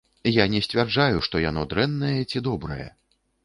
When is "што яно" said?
1.29-1.67